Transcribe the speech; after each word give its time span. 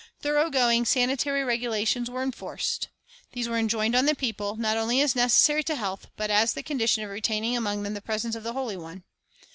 Thorough 0.19 0.49
going 0.49 0.83
sanitary 0.85 1.43
regulations 1.43 2.09
were 2.09 2.23
enforced. 2.23 2.87
These 3.33 3.47
were 3.47 3.59
enjoined 3.59 3.93
on 3.93 4.07
the 4.07 4.15
people, 4.15 4.55
not 4.55 4.75
only 4.75 4.99
as 4.99 5.15
necessary 5.15 5.63
to 5.65 5.75
health, 5.75 6.07
but 6.17 6.31
as 6.31 6.53
the 6.53 6.63
condition 6.63 7.03
of 7.03 7.11
retaining 7.11 7.55
among 7.55 7.83
them 7.83 7.93
the 7.93 8.01
presence 8.01 8.33
of 8.33 8.41
the 8.41 8.53
Holy 8.53 8.77
One. 8.77 9.03